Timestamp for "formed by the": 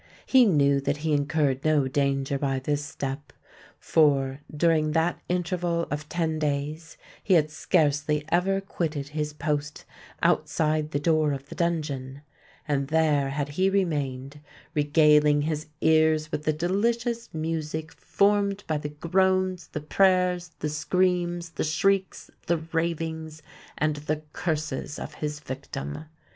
17.91-18.89